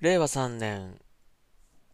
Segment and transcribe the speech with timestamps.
[0.00, 0.94] 令和3年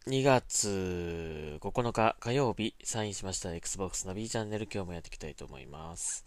[0.05, 6.23] 2月9日火曜日サインしました Xbox ナビチャンネル今日もやっていきたいと思います。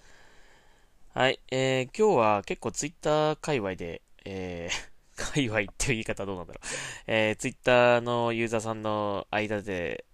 [1.14, 6.66] はい、えー、今日は結構 Twitter 界隈で、えー、 界隈っていう言い方どうなんだろう。
[7.06, 10.04] えー、Twitter のユーザーさんの間で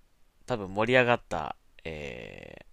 [0.45, 2.65] 多分盛り上がった、えー、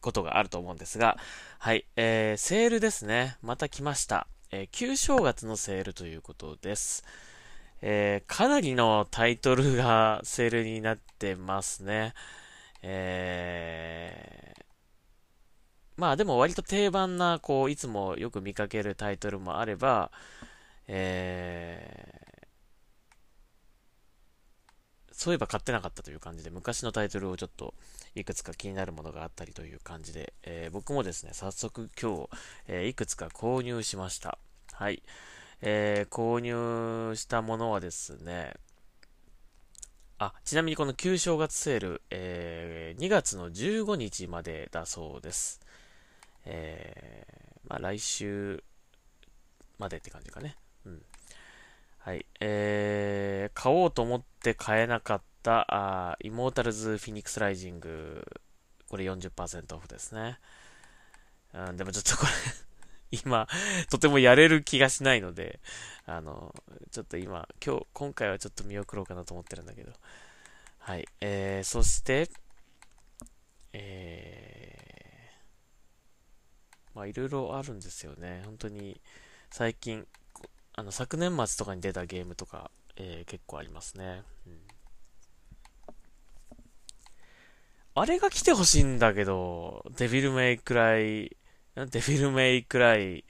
[0.00, 1.18] ことがあると思うんですが、
[1.58, 3.36] はい、えー、セールですね。
[3.42, 4.28] また来ました。
[4.54, 7.04] えー、旧正月のセールということです。
[7.80, 12.12] えー、かなりのタイトルがセールになってますね。
[12.82, 14.62] えー、
[15.96, 20.10] まあでも割と定番な、こう、いつもよく見かけるタイトルもあれば、
[20.86, 27.74] えー、そういえば買ってなかったという感じで、昔のタイトルをちょっと
[28.16, 32.28] いくつか気になるものがあったりという感じで、えー、僕もですね、早速今日、
[32.66, 34.36] えー、いくつか購入しました。
[34.72, 35.00] はい。
[35.60, 38.54] えー、購入したものはですね、
[40.18, 45.60] あ、ちなみにこの旧正月セール、えー、2月の15日までだそうです。
[46.46, 48.64] えー、まあ来週
[49.78, 50.56] までって感じかね。
[50.84, 51.02] うん。
[52.04, 52.26] はい。
[52.40, 58.26] えー、買おうと思って買えなかった、あイモータルズ・フィニックス・ライジング、
[58.88, 60.40] これ40%オフですね。
[61.54, 62.32] うん、でもちょっとこれ
[63.24, 63.46] 今、
[63.88, 65.60] とてもやれる気がしないので、
[66.04, 66.52] あの、
[66.90, 69.92] ちょっと今、今日、今回はちょっと見送ろうかなと思ってるんだけど。
[70.78, 71.06] はい。
[71.20, 72.28] えー、そして、
[73.74, 78.42] えー、まあ、いろいろあるんですよね。
[78.44, 79.00] 本当に、
[79.52, 80.08] 最近、
[80.74, 84.22] あの、昨年末とかに出たゲームとか、えー、結構ありますね。
[84.46, 84.58] うん、
[87.94, 91.36] あれが来てほしいんだけど、デビルメイクライ
[91.74, 93.24] デビルメイクライ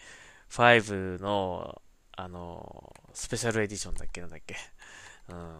[0.50, 1.80] 5の、
[2.16, 4.20] あの、スペシャルエディションだっけ？
[4.20, 4.56] なんだっけ？
[5.28, 5.58] うん。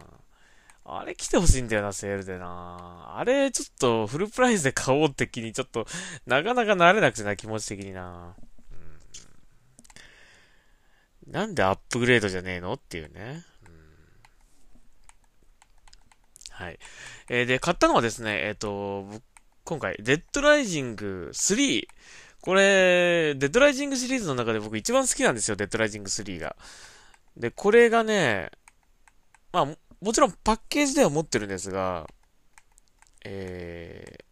[0.85, 3.13] あれ来てほしいんだよな、セールでな。
[3.17, 5.85] あれ、ちょっとフルプライスで買おうって気に、ちょっと、
[6.25, 8.35] なかなかなれなくてな、気持ち的にな。
[11.27, 12.73] なんでアップグレードじゃねえの？
[12.73, 13.45] っていうね。
[16.49, 16.79] はい。
[17.29, 19.09] えー、で、買ったのはですね、えっ、ー、と、
[19.63, 21.87] 今回、デッドライジング3。
[22.41, 26.55] これ、デッドライジングシリーズの中で僕一番好きなんですよ、デッドライジング3が。
[27.37, 28.51] で、これがね、
[29.51, 32.07] まあ、もちろんパッケージでは持ってるんですが、
[33.25, 34.23] えー、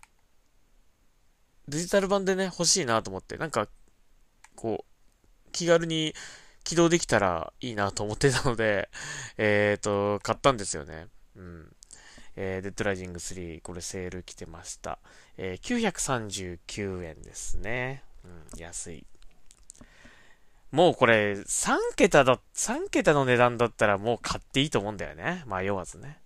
[1.69, 3.67] デジタル版でね、欲しいなと思って、なんか、
[4.55, 6.13] こう、気軽に
[6.71, 8.87] 起動できたらいいなと思ってたので、
[9.37, 11.07] えっ、ー、と、買ったんですよね。
[11.35, 11.75] うん。
[12.37, 14.97] えー、デッドライジング3、これセール来てました。
[15.35, 18.03] えー、939円ですね。
[18.23, 19.05] うん、安い。
[20.71, 25.43] もうこれ、3桁だ、3桁の値段だったらもう買っていいと思うんだよね。
[25.47, 26.19] 迷わずね。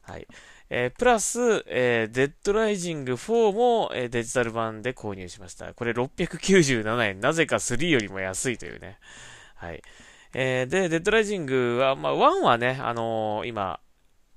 [0.00, 0.26] はい。
[0.70, 5.74] えー、プラス、えー、デッドライジング4も、えー、デジタル版で購入しました。
[5.74, 7.20] これ697円。
[7.20, 8.98] なぜか3よりも安いというね。
[9.62, 9.82] はい。
[10.34, 13.78] えー、で、デッドライジングは、まあ、1はね、あのー、今、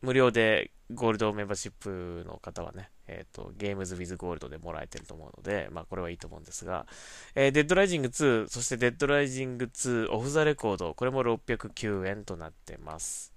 [0.04, 6.86] 無料でゴールドメンバーシップの方はね、えっ、ー、と、 Games with Gold でもらえてると思うので、まあこれはいいと思うんですが、
[7.34, 13.34] えー、デッドライジング2、そしてデッドライジング2 Off the Record、これも609円となってます。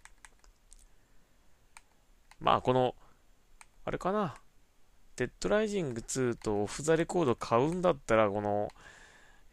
[2.38, 2.96] まあこの、
[3.86, 4.34] あれかな、
[5.16, 8.68] デッドライジング2と Off the Record 買うんだったら、この、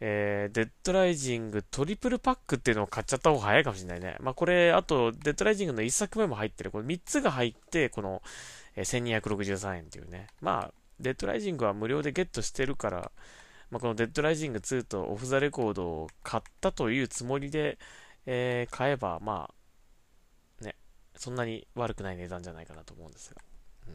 [0.00, 4.16] えー、デッドライジングトリプルパックっていうのを買っちゃった方が早いかもしれないね。
[4.20, 6.70] まあこれ、あと、デッドライジングの1作目も入ってる。
[6.70, 8.22] これ3つが入って、この、
[8.74, 10.26] えー、1263円っていうね。
[10.40, 13.10] まあ、デッドライジングは無料でゲットしてるから、
[13.70, 17.78] まあ、このデッドライジング2と Off the Record を買ったというつもりで、
[18.26, 19.50] えー、買えば、ま
[20.60, 20.76] あ、ね、
[21.16, 23.40] そんなに悪くない値段じゃないかなと思うんですが。
[23.88, 23.94] うん、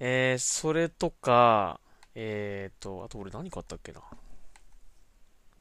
[0.00, 1.80] えー、それとか、
[2.14, 4.00] えーと、あと俺何買ったっけな。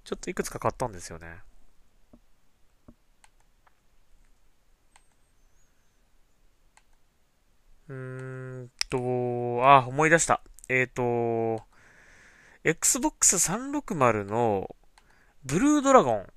[0.04, 1.40] ちょっといくつか買ったんですよね。
[7.90, 10.42] うーんと、あ、思い出した。
[10.70, 11.64] えーと、
[12.64, 14.76] Xbox 360の
[15.44, 16.28] ブルードラゴン。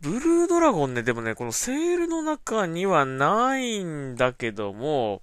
[0.00, 5.22] ブルードラゴンね、でもね、このセールの中にはないんだけども、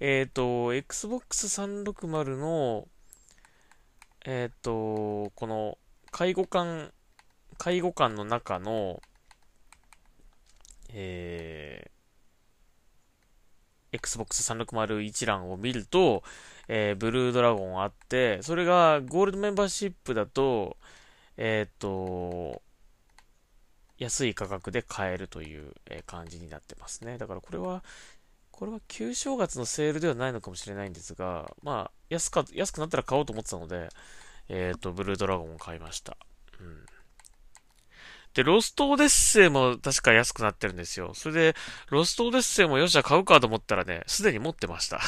[0.00, 2.86] えっ、ー、と、Xbox 360の、
[4.24, 5.76] えっ、ー、と、この、
[6.12, 6.92] 介護官、
[7.58, 9.00] 介護官の中の、
[10.90, 16.22] えー、Xbox 360一覧を見ると、
[16.68, 20.76] えー、ブルードラゴンあって、それがゴールドメンバーシップだと、
[21.36, 22.62] えっ、ー、と、
[23.98, 25.72] 安い価格で買えるという
[26.06, 27.18] 感じになってますね。
[27.18, 27.82] だからこれは、
[28.58, 33.88] これは旧正月のセールではないのかもしれないんですが、まあ、安か、安くなったら買おうと思ってたので、
[34.48, 36.16] えっ、ー、と、ブルードラゴンを買いました。
[36.60, 36.84] うん。
[38.34, 41.12] で、ロストオデッセイも確か安くなってるんですよ。
[41.14, 41.56] それで、
[41.90, 45.00] ロストオデッセイもよっしゃ買うかと思ったらね、すでに持ってました。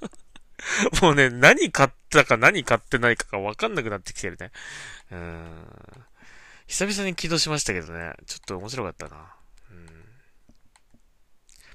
[1.00, 4.52] もうね、何買ったか何買ってないかがわかんなくなってきてるね。
[5.10, 5.64] うん。
[6.66, 9.37] 久々に起動しましたけどね、ちょっと面白かったな。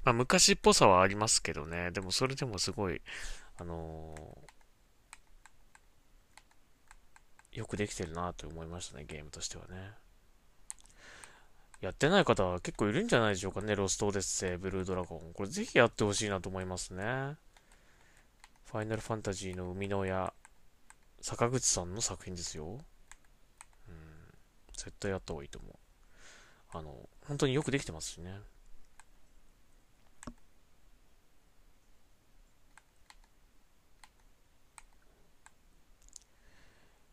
[0.04, 3.00] まあ、昔っぽさはありますけどね、でもそれでもすごい、
[3.56, 9.92] あのー、よくできてるなと思いましたね、ゲームとしてはね。
[11.80, 15.32] やってない方は結構いるんじゃないでしょうかね、ロストオデッセイ、ブルードラゴン。
[15.34, 17.36] これぜひやってほしいなと思いますね。
[18.64, 20.32] ファイナルファンタジーの生みの親、
[21.20, 22.66] 坂口さんの作品ですよ。
[22.66, 22.80] うん
[24.76, 25.72] 絶対やった方がいいと思う。
[26.76, 28.40] あの、本当によくできてますしね。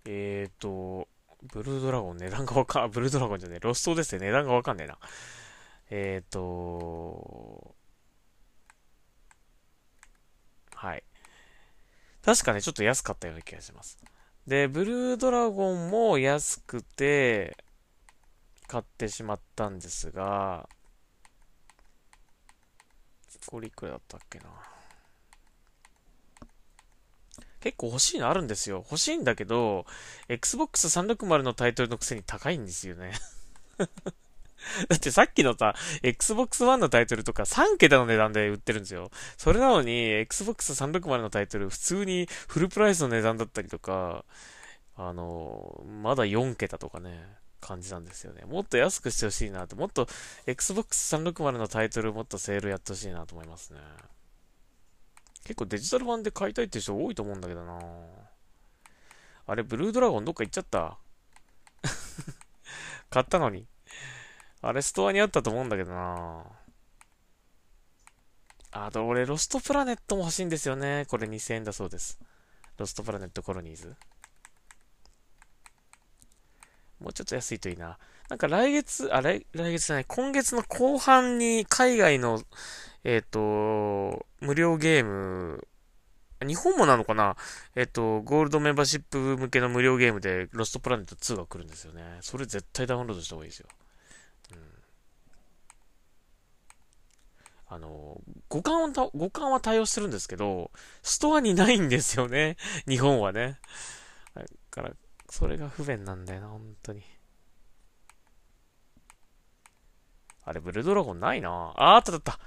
[0.06, 1.07] えーと、
[1.44, 4.98] ブルードラゴン値段がわかん、ブルードラゴンじゃねえ、ロストですね、値段がわかんねえな。
[5.89, 7.75] えーと、
[10.75, 11.03] はい。
[12.24, 13.98] 確かね、ちょっと安かったような気がします。
[14.48, 17.57] で、ブルードラゴンも安くて、
[18.68, 20.69] 買ってしまったんですが、
[23.45, 24.71] これいくらだったっけな。
[27.62, 28.78] 結構欲しいのあるんですよ。
[28.90, 29.86] 欲しいんだけど、
[30.28, 33.13] Xbox 360のタイトルのくせに高いんですよね
[34.90, 39.12] だってさっきのさ、Xbox One のタイトルとか3桁の値段で売ってるんですよ。
[39.38, 44.25] それなのに、Xbox 360のタイトル普通にフルプライスの値段だったりとか、
[44.96, 48.44] あの、まだ4桁とかね、感じなんですよね。
[48.46, 50.08] もっと安くしてほしいなと、もっと
[50.46, 53.80] Xbox 360のタイトルもっとセールやってほしいなと思いますね。
[55.44, 57.80] 結構デジタル版で買いたいって人多いと思うんだけどな
[59.48, 60.98] あれ、ブルードラゴンどっか行っちゃった？
[63.10, 63.68] 買ったのに。
[64.62, 66.46] あれ、ストアにあったと思うんだけどな
[68.72, 71.06] あと、俺、ロストプラネットも欲しいんですよね。
[71.10, 72.20] これ2000円だそうです。
[72.78, 73.96] ロストプラネットコロニーズ。
[77.00, 77.98] もうちょっと安いといいな。
[78.30, 82.42] なんか来月、あ、来来月じゃない、今月の後半に海外の、
[83.03, 85.68] えっ、ー、と、無料ゲーム、
[86.45, 87.36] 日本もなのかな？
[87.75, 92.18] えっ、ー、と、ゴールドメンバーシップ向けの無料ゲームで、ロストプラネット2が来るんですよね。
[92.21, 93.68] それ絶対ダウンロードした方がいいですよ。
[94.53, 94.71] うん
[97.74, 98.19] あの、
[98.50, 100.71] 互換は、互換は対応してるんですけど、
[101.03, 102.57] ストアにないんですよね。
[102.86, 103.62] 日本はね。
[104.36, 104.92] だから、
[105.30, 107.01] それが不便なんだよな、本当に。
[110.44, 111.71] あれ、ブルードラゴンないな。
[111.77, 112.39] あ、あったあった。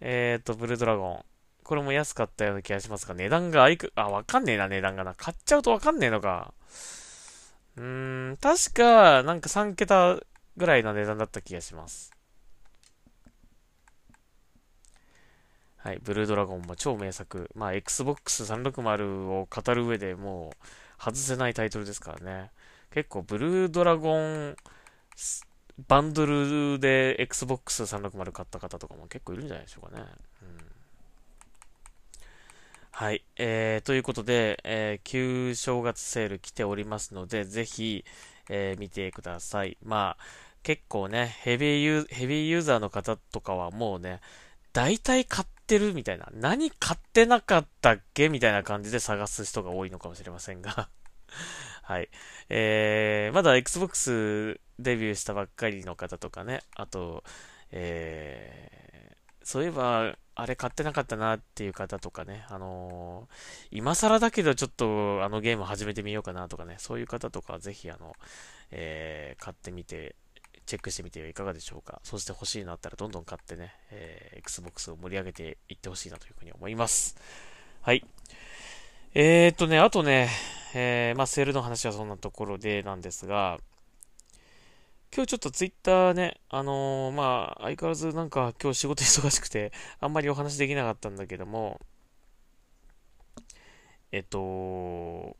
[0.00, 1.24] えーと、ブルードラゴン。
[1.62, 5.14] これも安かったような気がしますが、値段があいく、あ、わかんねえな、値段がな。
[5.14, 6.52] 買っちゃうとわかんねえのか。
[7.76, 10.18] うーん、確か、なんか3桁
[10.56, 12.12] ぐらいの値段だった気がします。
[15.76, 17.50] はい、ブルードラゴンも超名作。
[17.54, 20.52] まあ、Xbox 360を語る上でも
[21.00, 22.50] う外せないタイトルですからね。
[22.90, 24.56] 結構、ブルードラゴン
[25.88, 30.04] バンドルで Xbox 360買った方とかも結構いるんじゃないでしょうかね。
[30.42, 30.58] うん、
[32.90, 33.24] はい。
[33.36, 38.04] えー、ということで、えー、旧正月セール来ておりますので、ぜひ、
[38.48, 39.78] えー、見てください。
[39.82, 40.24] まあ、
[40.62, 44.20] 結構ね、ヘビーユー、ヘビーユーザーの方とかはもうね、
[44.72, 50.88] 大体買ってるみたいな、何買ってなかったっけみたいな感じで探す人が多いのかもしれませんが
[51.82, 52.08] はい。
[52.48, 57.24] えー、まだ Xbox デビューしたばっかりの方とかね、あと、
[57.72, 68.14] えー、そういえば、あれ買ってなかったなっていう方とかね、あのー、今更だけどちょっとあのゲーム始めてみようかなとかね、そういう方とかぜひあの、
[68.70, 70.16] えー、買ってみて
[70.64, 72.00] チェックしてみてはいかがでしょうか。
[72.04, 77.16] そして欲しいのあったらどんどん買ってね、えー、Xbox を盛り上げていってほしいなというふうに思います。
[77.82, 78.02] はい。
[79.12, 80.28] えー、っとね、あとね、
[80.72, 83.58] えー、まあ、セールの話はそんなところでなんですが、
[85.12, 91.80] 今日ちょっとツイッターね、あのー、まあ、相変わらずなんか今日仕事忙しくて、あんまりお話できなかったんだけども、
[94.12, 95.36] えっと、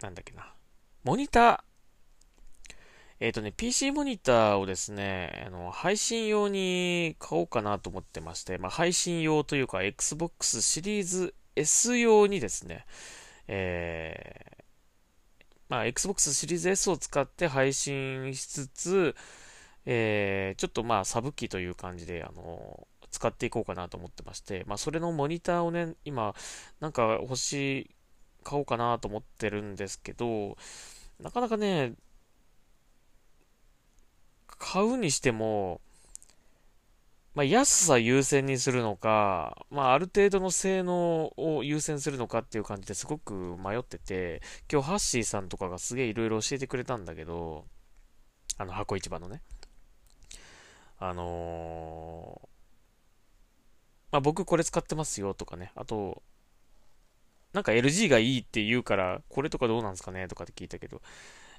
[0.00, 0.52] なんだっけな。
[1.04, 1.73] モニター。
[3.20, 12.86] えっ、ー、とね、PC モニターをですね、あの、配信用に買おうかなと思ってまして、まあ、配信用というか、Xbox シリーズ S 用にですね、
[13.46, 14.64] えー、
[15.68, 19.14] まあ、Xbox シリーズ S を使って配信しつつ、
[19.86, 26.34] えー、ちょっとまあサブ機という感じで、あの使っていこうかなと思ってまして、まあ、それのモニターをね、今、
[26.80, 27.90] なんか欲しい、
[28.42, 30.56] 買おうかなと思ってるんですけど、
[31.20, 31.94] なかなかね、
[34.64, 35.82] 買うにしても、
[37.34, 44.40] まあ、安さ優先にするのか、まあ、ある程度の性能を優先するのかっていう感じですごく迷ってて、
[44.72, 47.66] 今日ハッシーさんとかがすげえいろいろ教えてくれたんだけど、
[48.56, 49.42] あの、箱市場のね。
[50.98, 52.48] あのー、
[54.12, 55.72] まあ、僕これ使ってますよとかね。
[55.74, 56.22] あと、
[57.52, 61.02] なんか LG がいいって言うから、これとかどうなんですかねとかって聞いたけど、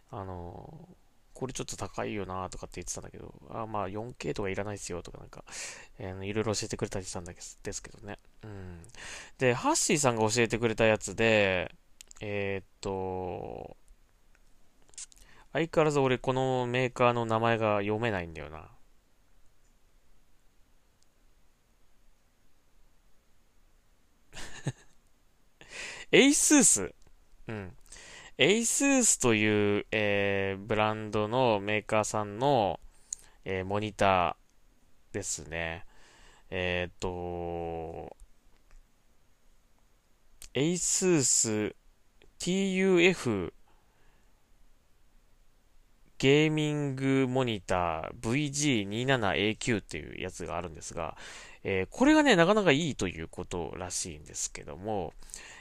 [0.10, 1.05] あのー、
[1.36, 5.44] これちょっと高いよなとかって言ってたんだけど、あまあ 4K とかいらないっすよとかなんか、
[6.00, 8.18] えー、いろいろ教えてくれたりしたんですけどね。
[8.44, 8.82] うん。
[9.38, 11.76] で、ハッシーさんが教えてくれたやつで、
[12.22, 13.76] えー、っと、
[15.52, 18.70] 相変わらず俺このメーカーの名前が読めないんだよな。
[26.12, 26.94] ASUS。
[27.48, 27.76] うん。
[28.38, 32.82] ASUS という、えー、ブランドのメーカーさんの、
[33.46, 35.86] えー、モニターですね。
[36.50, 38.14] えっ、と、
[40.54, 41.76] ASUS
[42.40, 43.54] TUF
[46.18, 51.16] ゲーミングモニター VG27AQ っていうやつがあるんですが、
[51.64, 55.14] えー、これがね、なかなかいいということらしいんですけども、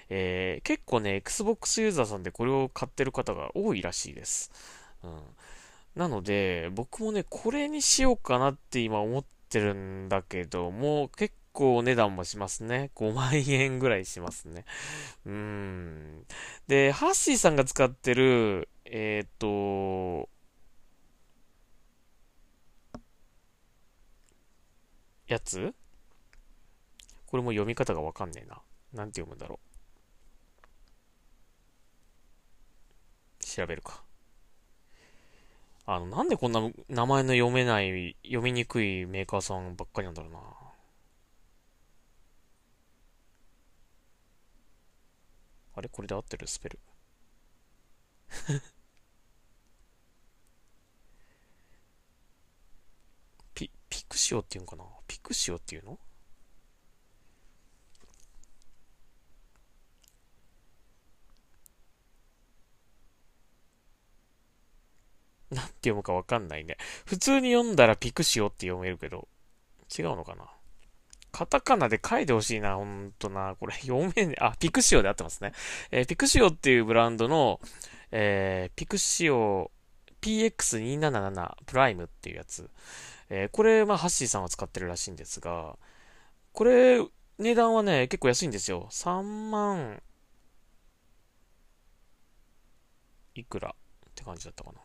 [0.08, 4.50] えー、結構ね、Xbox ユーザーさんでこれを買ってる方が多いらしいです。
[5.02, 5.20] うん。
[5.94, 12.90] なので、僕もね、これにしようかなって今思ってるんだけども、結構お値段もしますね。
[12.96, 14.64] 5万円ぐらいしますね。
[15.24, 16.26] うん。
[16.66, 20.28] で、ハッシーさんが使ってる、えっ、と、
[25.26, 25.74] やつ？
[27.26, 28.60] これも読み方がわかんねえな。
[28.92, 29.73] なんて読むんだろう。
[33.54, 34.02] 調べるか。
[35.86, 40.40] あの、なんでこんな名前の読めない、読みにくいメーカーさんばっかりなんだろうな。
[45.76, 45.88] あれ？
[45.88, 46.46] これで合ってる？
[46.48, 46.78] スペル。
[53.54, 54.84] ピ、ピクシオっていうのかな？
[55.06, 55.98] ピクシオっていうの？
[65.84, 66.78] て読むかわかんないね。
[67.04, 69.28] 普通に読んだらピクシオって読めるけど、
[69.96, 70.50] 違うのかな？
[71.30, 73.56] カタカナで書いてほしいな、ほんとな。
[73.58, 75.52] これ読めねあ、ピクシオで合ってますね。
[75.90, 77.60] えー、ピクシオっていうブランドの、
[78.12, 79.70] えー、ピクシオ
[80.22, 82.70] PX277 プライムっていうやつ。
[83.30, 85.76] えー、これ、まあ、ハッシーさんは使ってるらしいんですが、
[86.52, 87.04] これ、
[87.38, 88.86] 値段はね、結構安いんですよ。
[88.92, 90.00] 3万、
[93.34, 93.70] いくら？
[93.70, 94.78] って感じだったかな。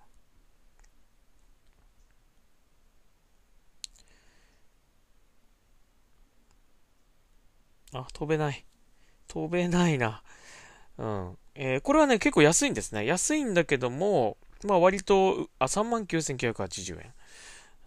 [7.94, 8.66] あ、飛べない。
[9.28, 10.24] 飛べないな。
[10.98, 11.38] うん。
[11.56, 13.06] えー、これはね、結構安いんですね。
[13.06, 17.14] 安いんだけども、まあ割と、あ、39,980円。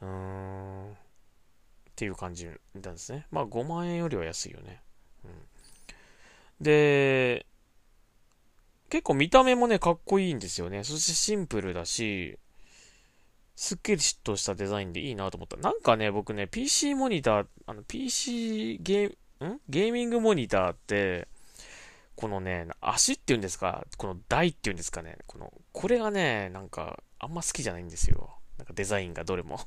[0.03, 0.09] うー
[0.91, 0.93] ん。
[0.93, 3.27] っていう感じなんですね。
[3.31, 4.81] まあ5万円よりは安いよね。
[5.25, 5.31] うん。
[6.61, 7.47] で、
[8.89, 10.85] 結構見た目もね、かっこいいんですよね。
[10.85, 12.39] そしてシンプルだし、
[13.57, 15.57] すっきりとしたデザインでいいなと思った。
[15.57, 19.61] なんかね、僕ね、PC モニター、あの、PC ゲームん？
[19.69, 21.29] ゲーミングモニターって、
[22.17, 28.39] このね、足っていうんですか、この台っていうんですかね、この、これがね、なんか、あんま好きじゃないんですよ。
[28.59, 29.59] なんかデザインがどれも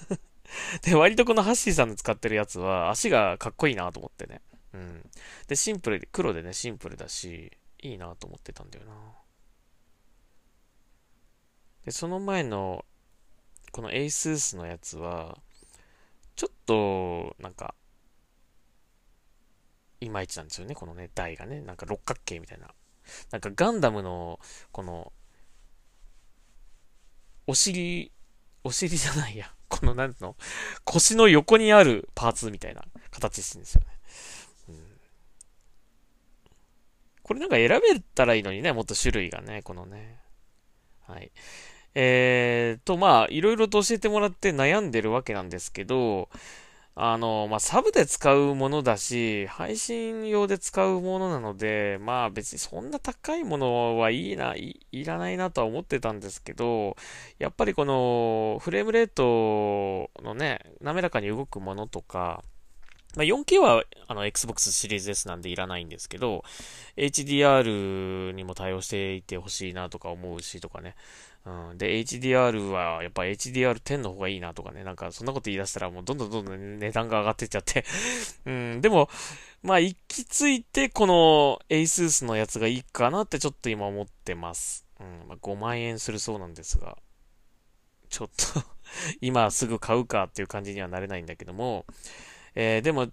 [0.82, 4.40] で、割とこのハッシーさんの使ってるやつは、足がかっこいいなと思ってね。
[4.72, 5.10] うん。
[5.48, 8.94] で、シンプルで、黒でね、シンプルだし、いいなと思ってたんだよな。
[11.84, 12.84] で、その前の、
[13.72, 15.38] この ASUS のやつは、
[16.36, 17.74] ちょっと、なんか、
[20.00, 21.60] いまいちなんですよね、このね、台がね。
[21.60, 22.68] なんか六角形みたいな。
[23.30, 24.40] なんかガンダムの、
[24.72, 25.12] この、
[27.46, 28.12] お尻、
[28.64, 29.52] お尻じゃないや。
[29.68, 30.36] この、なんの？
[30.84, 33.86] 腰の横にあるパーツみたいな形してるんですよね。
[37.22, 40.20] これなんか選べたらいいのにね、もっと種類がね、このね。
[41.08, 41.32] はい。
[41.96, 46.28] えーと、まあ、いろいろと教えてもらって悩んでるわけなんですけど、
[46.98, 56.96] あの、まあ、サブで使うものだし、配信用で使うものなので、まあ別にそんな高いものはいいな、いいらないなとは思ってたんですけど、
[57.38, 62.42] やっぱりこのフレームレートのね、滑らかに動くものとか、
[63.14, 66.44] まあ、4K はあの Xbox シリーズ S なんでいらないんですけど、
[66.96, 70.94] HDR にも対応していてほしいなとか思うしとかね。
[71.46, 74.82] うん、で、HDR はやっぱ HDR10 の方がいいなとかね。
[74.82, 77.84] なんかそんなこと言い出したらもうどんどんどんどん値段が上がってっちゃって
[78.44, 79.08] うん、でも、
[79.62, 84.86] まあ行き着いてこの ASUS のやつがいいかなってちょっと今思ってます。
[84.98, 86.98] うん、まあ、5万円するそうなんですが。
[88.08, 88.62] ちょっと
[89.20, 91.86] 今すぐ買うかっていう感じにはなれないんだけども、
[92.54, 93.08] えー、でも、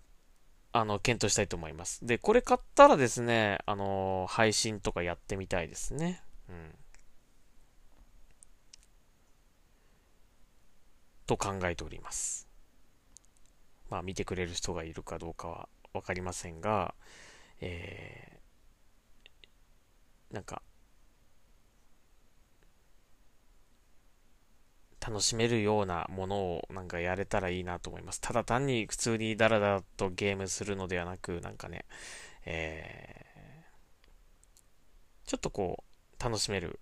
[0.72, 2.06] あの、検討したいと思います。
[2.06, 6.24] で、これ買ったらですね、あのー、配信とかやってみたいですね。
[6.50, 6.76] うん。
[11.26, 12.48] と考えております。
[13.90, 16.96] まあ、見てくれる人がいるかどうかはわかりませんが、
[17.62, 20.62] えー、なんか、
[25.06, 28.22] 楽しめるようなものをなんかやれたらいいなと思います。
[28.22, 31.86] ただ単に普通にダラダラとゲームするのではなく、なんかね、
[32.46, 35.84] えー、ちょっとこ
[36.20, 36.80] う、楽しめる、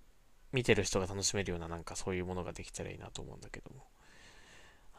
[0.51, 3.87] 見てる人が楽しめるようななんかそういうものができたらいいなと思うんだけども。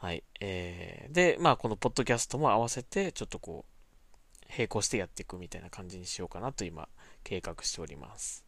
[0.03, 0.21] はい。
[0.41, 6.89] えー、で、まあこのポッドキャストも合わせて、ちょっとこう、並行してやっていくみたいな感じにしようかなと今、
[7.23, 8.43] 計画しております。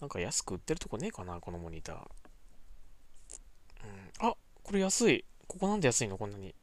[0.00, 1.96] なんか安く売ってるとこねえかな、このモニター。
[1.96, 2.00] う
[3.86, 4.28] ん。
[4.30, 5.26] あ、これ安い。
[5.46, 6.54] ここなんで安いのこんなに。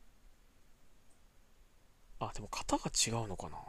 [2.18, 3.60] あ、でも型が違うのかな。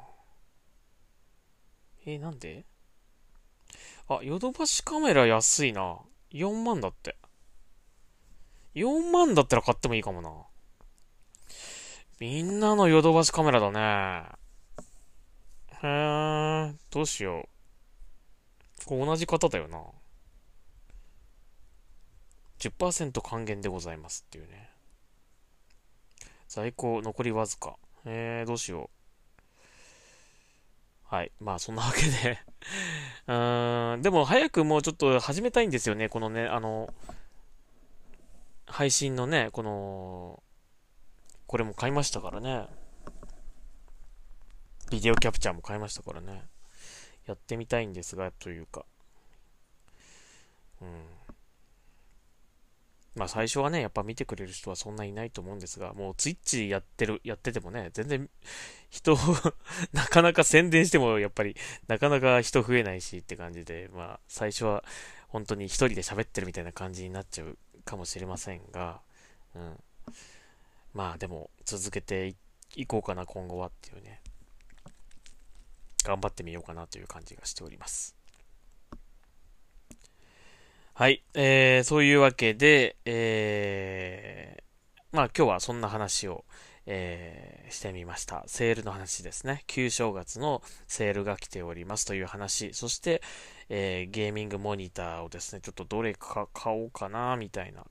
[2.06, 2.64] えー、なんで？
[4.20, 5.98] あ、ヨドバシカメラ安いな。
[6.32, 7.16] 4万だって。
[8.74, 10.30] 4万だったら買ってもいいかもな。
[12.20, 14.24] みんなのヨドバシカメラだね。
[15.82, 17.48] へー、どうしよ
[18.82, 18.86] う。
[18.86, 19.82] これ同じ方だよな。
[22.60, 24.70] 10%還元でございますっていうね。
[26.48, 27.76] 在庫残りわずか。
[28.04, 29.02] えー、どうしよう。
[31.14, 31.32] はい。
[31.40, 32.38] まあ、そんなわけで
[33.28, 36.08] うん、でも早くもうちょっと始めたいんですよね。
[36.08, 36.92] このね、あの、
[38.66, 40.42] 配信のね、この、
[41.46, 42.66] これも買いましたからね。
[44.90, 46.42] ビデオキャプチャーも買いましたからね。
[47.26, 48.84] やってみたいんですが、というか。
[50.80, 50.88] うん。
[53.14, 58.30] まあ最初はね、やっぱ見てくれる人はそんないないと思うんですが、もうツイッチやってる、やっててもね、全然
[58.90, 59.16] 人
[59.92, 61.56] なかなか宣伝してもやっぱり
[61.88, 64.84] なかなか人増えないしって感じで、まあ最初は
[65.28, 69.02] 本当に一人で喋ってるみたいな感じになっちゃうかもしれませんが、
[69.54, 69.82] うん。
[70.94, 72.34] まあでも続けて
[72.76, 74.20] いこうかな今後はっていうね。
[76.04, 78.16] 頑張ってみようかなという感じがしております。
[80.94, 81.22] はい。
[81.32, 86.44] えー、そういうわけで、えー、まあ今日はそんな話を、
[86.84, 88.44] えー、してみました。
[88.46, 89.64] セールの話ですね。
[89.66, 92.74] 旧正月のセールが来ておりますという話。
[92.74, 93.22] そして、
[93.70, 97.86] えー、ゲーミングモニターをですね、ちょっとどれか買おうかな、みたいな。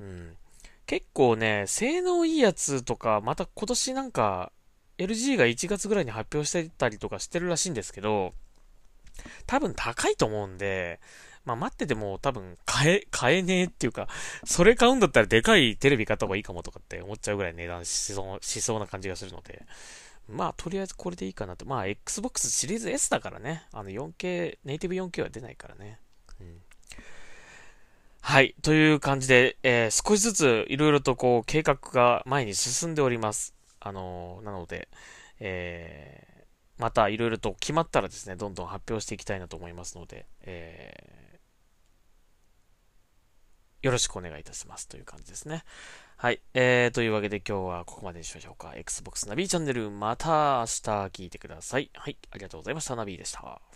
[0.00, 0.36] うん。
[0.86, 4.50] 結構ね、性能いいやつとか、また今年なんか、
[4.98, 8.34] LG が1月ぐらいに発表してたりとかしてるらしいんですけど、
[9.46, 10.98] 多分高いと思うんで、
[11.44, 14.08] まあ待ってても多分買え、買えねえっていうか、
[14.44, 19.64] それ買うんだったらでかいテレビ買った方がいいかもとかって思っちゃうぐらい値段しそう、しそうな感じがするので、
[20.28, 21.66] まあとりあえずこれでいいかなと。
[21.66, 25.98] まあ Xbox シリーズ S だからね、あの 4K、ネイティブ 4K は出ないからね。
[26.40, 26.62] うん。
[28.22, 28.54] はい。
[28.62, 33.54] という感じで、えー、少しずついろいろとこう計画が前に進んでおります。
[33.80, 34.88] あのー、なので、
[35.40, 41.29] えー、またいろいろと決まったらですね、どんどん発表していきたいなと思いますので、えー、
[43.82, 45.64] よろしくお願いいたしますという感じですね。
[46.16, 46.40] はい。
[46.52, 48.72] えー、というわけで今日はここまでにしましょうか。
[48.74, 50.66] Xbox ナビチャンネル、また明日
[51.08, 51.90] 聞いてください。
[51.94, 52.16] はい。
[52.30, 52.94] ありがとうございました。
[52.96, 53.69] ナビーでした。